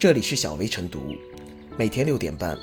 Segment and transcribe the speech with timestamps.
[0.00, 1.14] 这里是小薇晨读，
[1.76, 2.56] 每天六点半，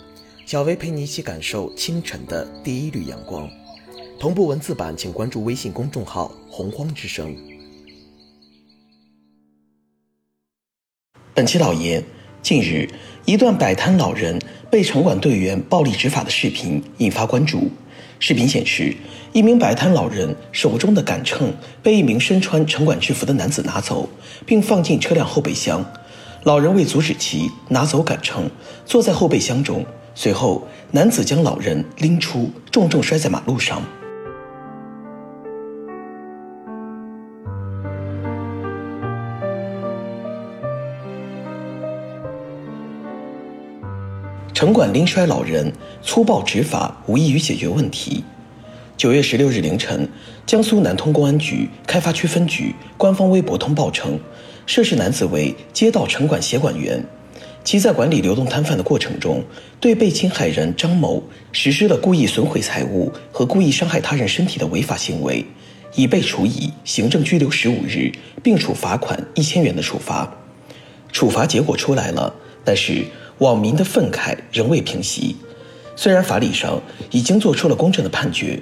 [0.48, 3.48] 小薇陪你一起感受清晨的第一缕阳光。
[4.20, 7.38] 同步文字版，请关注微信公众号“洪荒之声”。
[11.36, 12.04] 本期导言：
[12.42, 12.90] 近日，
[13.26, 14.42] 一段摆摊老人
[14.72, 17.70] 被城管队员暴力执法的视频引发关注。
[18.18, 18.96] 视频显示，
[19.32, 24.10] 一名摆摊老人手中的杆秤被一名身穿城管制服的男子拿走，
[24.44, 25.86] 并放进车辆后备箱。
[26.48, 28.50] 老人为阻止其拿走杆秤，
[28.86, 29.86] 坐在后备箱中。
[30.16, 33.82] 随后，男子将老人拎出，重重摔在马路上。
[44.54, 48.24] 城管拎摔老人，粗暴执法无异于解决问题。
[48.96, 50.08] 九月十六日凌晨，
[50.46, 54.18] 江苏南通公安局开发区分局官方微博通报称，
[54.68, 57.04] 涉事男子为街道城管协管员，
[57.64, 59.44] 其在管理流动摊贩的过程中，
[59.80, 65.44] 对被侵害人张某实施了故意损毁财物和故意伤害他人身体的违法行为，
[65.96, 68.12] 已被处以行政拘留十五日，
[68.44, 70.32] 并处罚款一千元的处罚。
[71.12, 72.32] 处罚结果出来了，
[72.64, 73.06] 但是。
[73.40, 75.36] 网民的愤慨仍未平息。
[75.96, 78.60] 虽然法理上已经做出了公正的判决，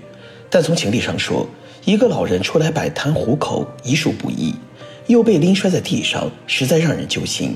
[0.50, 1.48] 但从情理上说，
[1.86, 4.54] 一个老人出来摆摊糊口已属不易，
[5.08, 7.56] 又被拎摔在地上，实在让人揪心。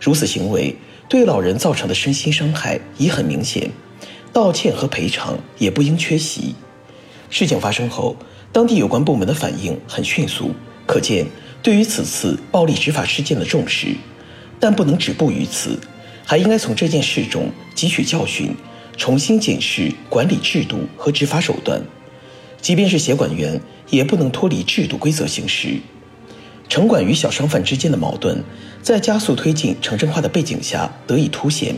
[0.00, 0.76] 如此行为
[1.08, 3.70] 对老人造成的身心伤害已很明显，
[4.32, 6.54] 道歉和赔偿也不应缺席。
[7.28, 8.16] 事情发生后，
[8.52, 10.52] 当地有关部门的反应很迅速，
[10.86, 11.26] 可见
[11.62, 13.88] 对于此次暴力执法事件的重视，
[14.60, 15.78] 但不能止步于此。
[16.24, 18.54] 还应该从这件事中汲取教训，
[18.96, 21.80] 重新检视管理制度和执法手段。
[22.60, 25.78] 即便是协管员，也不能脱离制度规则行事。
[26.68, 28.42] 城管与小商贩之间的矛盾，
[28.82, 31.74] 在加速推进城镇化的背景下得以凸显。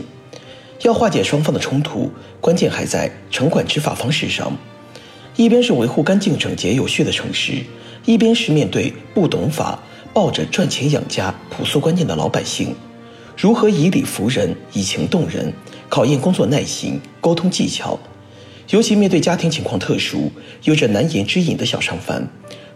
[0.81, 4.51] 要化解双方的冲突，关键还在城管执法方式上。
[5.35, 7.53] 一边是维护干净整洁有序的城市，
[8.05, 9.79] 一边是面对不懂法、
[10.13, 12.75] 抱着赚钱养家朴素观念的老百姓。
[13.37, 15.53] 如何以理服人、以情动人，
[15.87, 17.97] 考验工作耐心、沟通技巧。
[18.69, 20.31] 尤其面对家庭情况特殊、
[20.63, 22.27] 有着难言之隐的小商贩，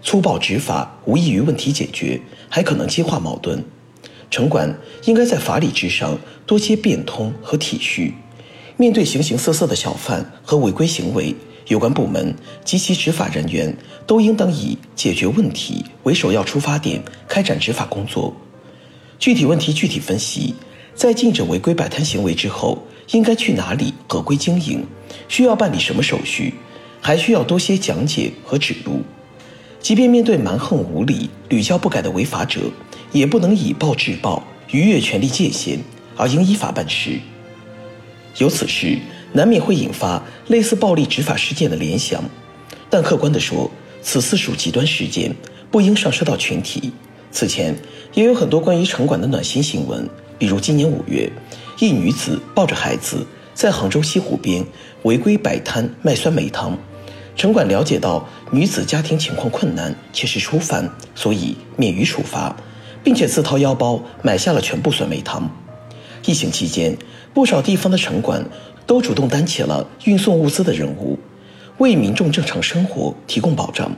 [0.03, 2.19] 粗暴执法无异于问题解决，
[2.49, 3.63] 还可能激化矛盾。
[4.29, 8.11] 城管应该在法理之上多些变通和体恤。
[8.75, 11.33] 面对形形色色的小贩和违规行为，
[11.67, 13.75] 有关部门及其执法人员
[14.05, 18.35] 都应当以解决问题为首要出发点，开展执法工作。
[19.17, 20.55] 具体问题具体分析，
[20.93, 24.85] 在禁止违规摆摊行为之后，应该去哪里合规经营？
[25.29, 26.55] 需要办理什么手续？
[26.99, 29.01] 还需要多些讲解和指路。
[29.83, 32.61] 即便面对蛮横无理、屡教不改的违法者，
[33.11, 35.77] 也不能以暴制暴，逾越权力界限，
[36.15, 37.19] 而应依法办事。
[38.37, 38.97] 有此事，
[39.33, 42.23] 难免会引发类似暴力执法事件的联想，
[42.89, 43.69] 但客观地说，
[44.01, 45.35] 此次属极端事件，
[45.69, 46.93] 不应上升到群体。
[47.29, 47.75] 此前
[48.13, 51.29] 也有很多关于城管的暖心新闻，比如今年五月，
[51.77, 54.65] 一女子抱着孩子在杭州西湖边
[55.01, 56.77] 违规摆摊卖酸梅汤，
[57.35, 62.55] 城管了解到女子家庭情况困难且是初犯，所以免于处罚，
[63.03, 65.49] 并且自掏腰包买下了全部酸梅汤。
[66.25, 66.95] 疫情期间，
[67.33, 68.45] 不少地方的城管
[68.85, 71.17] 都主动担起了运送物资的任务，
[71.79, 73.91] 为民众正常生活提供保障。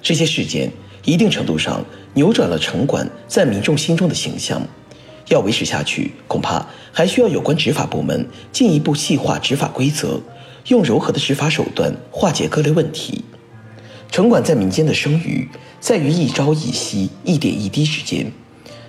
[0.00, 0.70] 这些事件。
[1.04, 1.84] 一定程度上
[2.14, 4.62] 扭转了城管在民众心中的形象，
[5.30, 10.20] 要维持下去，恐怕还需要有关执法部门进一步细化执法规则，
[10.68, 13.24] 用柔和的执法手段化解各类问题。
[14.10, 15.48] 城管在民间的声誉
[15.80, 18.30] 在于一朝一夕、一点一滴之间。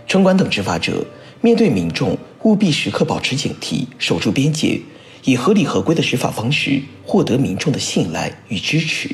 [0.06, 1.06] 城管等执法者
[1.42, 4.82] 面对民众，务必时刻保持警惕，守住边界，
[5.24, 9.10] 以合理合规的执法方式获得民众的信赖与支持。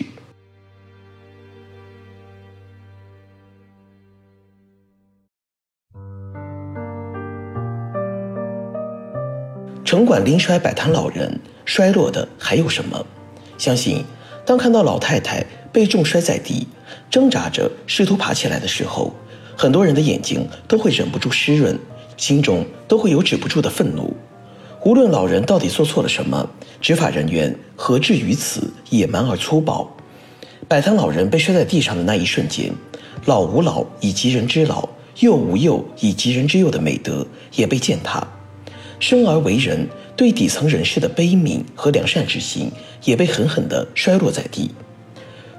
[9.86, 11.40] 城管拎摔摆摊老人，
[11.70, 13.06] 衰落的还有什么？
[13.60, 14.04] 相信，
[14.44, 16.68] 当看到老太太被重摔在地，
[17.12, 19.14] 挣扎着试图爬起来的时候，
[19.56, 21.78] 很多人的眼睛都会忍不住湿润，
[22.18, 24.12] 心中都会有止不住的愤怒。
[24.84, 26.50] 无论老人到底做错了什么，
[26.82, 29.96] 执法人员何至于此野蛮而粗暴？
[30.68, 32.74] 摆摊老人被摔在地上的那一瞬间，
[33.26, 34.90] 老吾老以及人之老，
[35.20, 38.28] 幼吾幼以及人之幼的美德也被践踏。
[39.00, 39.88] 生而为人，
[40.20, 42.70] 对底层人士的悲悯和良善之心
[43.06, 44.70] 也被狠狠地摔落在地。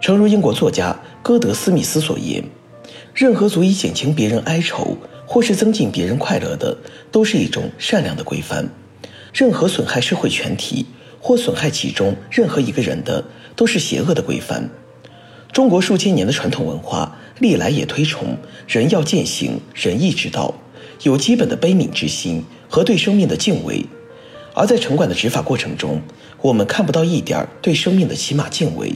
[0.03, 2.45] 诚如英国作家歌德·斯密斯所言
[3.17, 6.77] ：“任何足以减轻别人哀愁或是增进别人快乐的，
[7.11, 8.67] 都是一种善良的规范；
[9.33, 10.85] 任何损害社会全体
[11.23, 13.25] 或损害其中任何一个人的，
[13.57, 14.69] 都是邪恶的规范。
[15.51, 18.37] 中国数千年的传统文化历来也推崇
[18.69, 20.55] 人要践行仁义之道，
[21.05, 23.87] 有基本的悲悯之心和对生命的敬畏。
[24.61, 26.03] 而在城管的执法过程中，
[26.43, 28.95] 我们看不到一点对生命的起码敬畏。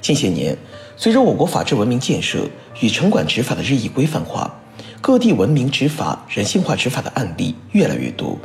[0.00, 0.58] 近些年，
[0.96, 2.40] 随着我国法治文明建设
[2.80, 4.52] 与城管执法的日益规范化，
[5.00, 8.36] 各地文明执法、人性化执法的案例越来越多，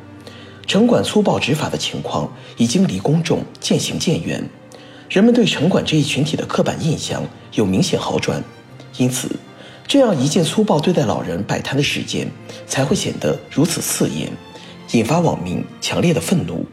[0.67, 4.47] 城管粗暴执法的情况已经离公众渐行渐远，
[5.09, 7.23] 人们对城管这一群体的刻板印象
[7.53, 8.43] 有明显好转，
[8.97, 9.27] 因此，
[9.87, 12.29] 这样一件粗暴对待老人摆摊的事件
[12.67, 14.31] 才会显得如此刺眼，
[14.93, 16.65] 引发网民强烈的愤怒。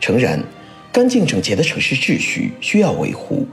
[0.00, 0.42] 诚然，
[0.90, 3.46] 干净整洁的城市秩序需要维护，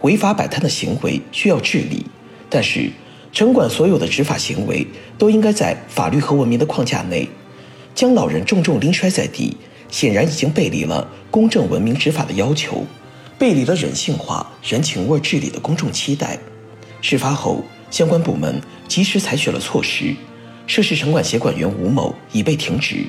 [0.00, 2.06] 违法摆摊的行为需要治理，
[2.48, 2.90] 但是。
[3.34, 4.86] 城管所有的执法行为
[5.16, 7.26] 都应该在法律和文明的框架内，
[7.94, 9.56] 将老人重重拎摔在地，
[9.88, 12.84] 显然已经背离了公正文明执法的要求，
[13.38, 16.38] 背离了人性化、人情味治理的公众期待。
[17.00, 20.14] 事发后，相关部门及时采取了措施，
[20.66, 23.06] 涉事城管协管员吴某已被停职，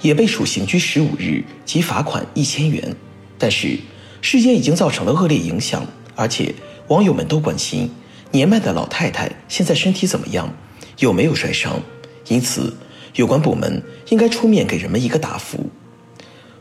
[0.00, 2.94] 也被处刑拘十五日及罚款一千元。
[3.38, 3.78] 但是，
[4.20, 6.54] 事件已经造成了恶劣影响，而且
[6.88, 7.90] 网友们都关心。
[8.32, 10.52] 年迈的老太太现在身体怎么样？
[10.98, 11.80] 有没有摔伤？
[12.28, 12.72] 因此，
[13.14, 15.70] 有关部门应该出面给人们一个答复。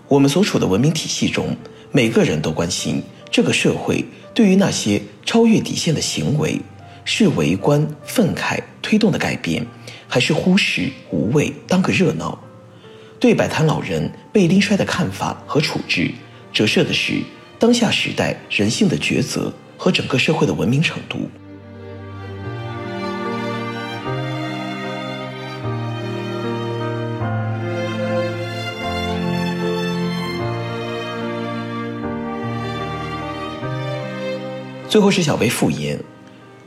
[0.07, 1.55] 我们所处的文明体系中，
[1.91, 4.03] 每个人都关心这个社会
[4.33, 6.59] 对于那些超越底线的行为，
[7.05, 9.63] 是围观愤慨推动的改变，
[10.07, 12.39] 还是忽视无畏当个热闹？
[13.19, 16.09] 对摆摊老人被拎摔的看法和处置，
[16.53, 17.21] 折射的是
[17.59, 21.29] 当下时代人性的抉择和整个社会的文明程度。
[34.87, 35.99] 最后是小薇复言，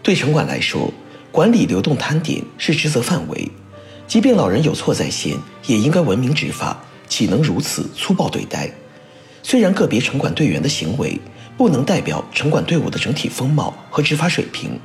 [0.03, 0.93] 对城管来说，
[1.33, 3.51] 管理流动摊点是职责范围，
[4.07, 6.79] 即便老人有错在先，也应该文明执法，
[7.09, 8.71] 岂能如此粗暴对待？
[9.43, 11.19] 虽然个别城管队员的行为
[11.57, 14.79] 不能代表城管队伍的整体风貌和执法水平，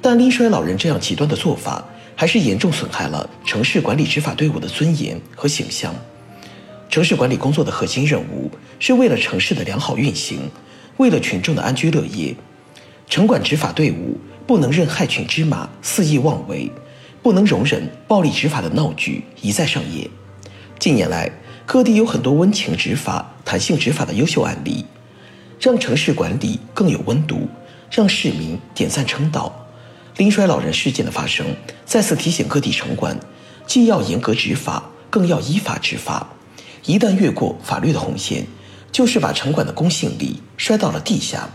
[0.00, 1.84] 但拎摔老人这样极端的做法，
[2.16, 5.94] 还是严重损害了城市管理执法队伍的尊严和形象。
[6.88, 10.50] 城市管理工作的核心任务是为了城市的良好运行，
[10.96, 12.34] 为了群众的安居乐业。
[13.08, 16.70] 城管执法队伍不能任害群之马肆意妄为，
[17.24, 20.10] 不能容忍暴力执法的闹剧一再上演。
[20.78, 21.32] 近年来，
[21.64, 24.84] 各地有很多温情执法、弹性执法的优秀案例，
[25.58, 27.48] 让城市管理更有温度，
[27.90, 29.66] 让市民点赞称道。
[30.18, 31.46] 拎摔老人事件的发生，
[31.86, 33.18] 再次提醒各地城管，
[33.66, 36.28] 既要严格执法，更要依法执法。
[36.84, 38.44] 一旦越过法律的红线，
[38.92, 41.48] 就是把城管的公信力摔到了地下。